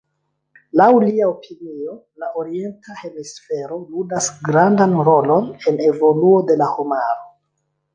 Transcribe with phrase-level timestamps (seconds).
[0.79, 1.93] Laŭ lia opinio,
[2.23, 7.35] la Orienta hemisfero ludas grandan rolon en evoluo de la homaro.